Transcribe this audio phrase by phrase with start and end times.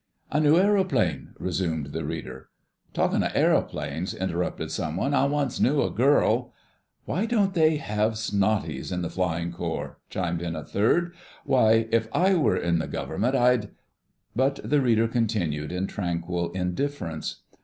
[0.31, 2.49] "A new aeroplane—" resumed the reader.
[2.91, 6.51] "Talkin' of aeroplanes," interrupted some one, "I once knew a girl——"
[7.05, 11.13] "Why don't they have Snotties in the Flying Corps?" chimed in a third.
[11.45, 13.69] "Why, if I were in the Government, I'd——"
[14.35, 17.43] But the reader continued in tranquil indifference.